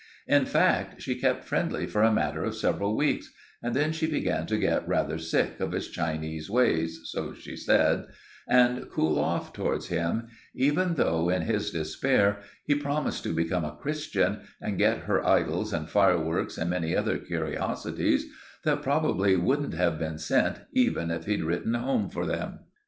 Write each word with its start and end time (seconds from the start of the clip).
In 0.25 0.47
fact, 0.47 0.99
she 0.99 1.13
kept 1.13 1.43
friendly 1.43 1.85
for 1.85 2.01
a 2.01 2.11
matter 2.11 2.43
of 2.43 2.55
several 2.55 2.97
weeks; 2.97 3.31
and 3.61 3.75
then 3.75 3.91
she 3.91 4.07
began 4.07 4.47
to 4.47 4.57
get 4.57 4.87
rather 4.87 5.19
sick 5.19 5.59
of 5.59 5.73
his 5.73 5.89
Chinese 5.89 6.49
ways—so 6.49 7.35
she 7.35 7.55
said—and 7.55 8.89
cool 8.89 9.19
off 9.19 9.53
towards 9.53 9.89
him, 9.89 10.25
even 10.55 10.95
though 10.95 11.29
in 11.29 11.43
his 11.43 11.69
despair 11.69 12.39
he 12.65 12.73
promised 12.73 13.21
to 13.25 13.31
become 13.35 13.63
a 13.63 13.75
Christian 13.79 14.39
and 14.59 14.79
get 14.79 15.01
her 15.01 15.23
idols 15.23 15.71
and 15.71 15.87
fireworks 15.87 16.57
and 16.57 16.71
many 16.71 16.97
other 16.97 17.19
curiosities 17.19 18.25
that 18.63 18.81
probably 18.81 19.35
wouldn't 19.35 19.75
have 19.75 19.99
been 19.99 20.17
sent 20.17 20.61
even 20.73 21.11
if 21.11 21.25
he'd 21.25 21.43
written 21.43 21.75
home 21.75 22.09
for 22.09 22.25
them. 22.25 22.61